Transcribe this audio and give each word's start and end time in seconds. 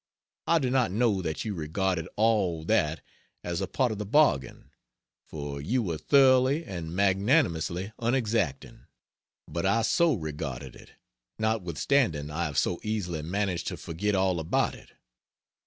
I 0.47 0.57
do 0.57 0.71
not 0.71 0.89
know 0.91 1.21
that 1.21 1.45
you 1.45 1.53
regarded 1.53 2.09
all 2.15 2.65
that 2.65 3.01
as 3.43 3.61
a 3.61 3.67
part 3.67 3.91
of 3.91 3.99
the 3.99 4.05
bargain 4.07 4.71
for 5.27 5.61
you 5.61 5.83
were 5.83 5.99
thoroughly 5.99 6.65
and 6.65 6.95
magnanimously 6.95 7.91
unexacting 7.99 8.87
but 9.47 9.63
I 9.63 9.83
so 9.83 10.15
regarded 10.15 10.75
it, 10.75 10.93
notwithstanding 11.37 12.31
I 12.31 12.45
have 12.45 12.57
so 12.57 12.79
easily 12.81 13.21
managed 13.21 13.67
to 13.67 13.77
forget 13.77 14.15
all 14.15 14.39
about 14.39 14.73
it. 14.73 14.93